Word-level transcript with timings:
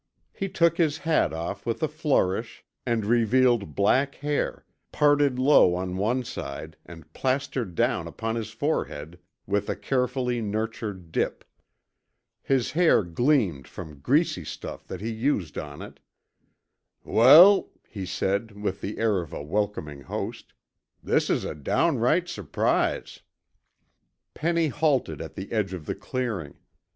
He 0.33 0.49
took 0.49 0.79
his 0.79 0.97
hat 0.97 1.31
off 1.31 1.63
with 1.63 1.83
a 1.83 1.87
flourish 1.87 2.65
and 2.87 3.05
revealed 3.05 3.75
black 3.75 4.15
hair, 4.15 4.65
parted 4.91 5.37
low 5.37 5.75
on 5.75 5.95
one 5.95 6.23
side 6.23 6.75
and 6.87 7.13
plastered 7.13 7.75
down 7.75 8.07
upon 8.07 8.33
his 8.33 8.49
forehead 8.49 9.19
with 9.45 9.69
a 9.69 9.75
carefully 9.75 10.41
nurtured 10.41 11.11
dip. 11.11 11.45
His 12.41 12.71
hair 12.71 13.03
gleamed 13.03 13.67
from 13.67 13.99
greasy 13.99 14.43
stuff 14.43 14.87
that 14.87 15.01
he 15.01 15.11
used 15.11 15.55
on 15.55 15.83
it. 15.83 15.99
"Wal," 17.03 17.69
he 17.87 18.07
said 18.07 18.53
with 18.59 18.81
the 18.81 18.97
air 18.97 19.21
of 19.21 19.31
a 19.33 19.43
welcoming 19.43 20.01
host, 20.01 20.55
"this 21.03 21.29
is 21.29 21.45
a 21.45 21.53
downright 21.53 22.27
surprise." 22.27 23.19
Penny 24.33 24.69
halted 24.69 25.21
at 25.21 25.35
the 25.35 25.51
edge 25.51 25.73
of 25.75 25.85
the 25.85 25.93
clearing. 25.93 26.55